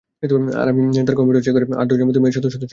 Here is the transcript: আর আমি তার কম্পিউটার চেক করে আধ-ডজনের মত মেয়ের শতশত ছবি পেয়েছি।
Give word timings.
আর 0.53 0.67
আমি 0.71 0.81
তার 0.99 1.15
কম্পিউটার 1.15 1.43
চেক 1.45 1.53
করে 1.55 1.65
আধ-ডজনের 1.81 2.07
মত 2.07 2.17
মেয়ের 2.17 2.35
শতশত 2.35 2.53
ছবি 2.53 2.59
পেয়েছি। 2.59 2.67